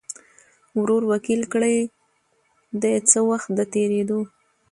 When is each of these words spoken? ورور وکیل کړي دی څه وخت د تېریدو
ورور 0.79 1.03
وکیل 1.11 1.41
کړي 1.53 1.77
دی 2.81 2.93
څه 3.09 3.19
وخت 3.29 3.49
د 3.55 3.59
تېریدو 3.73 4.19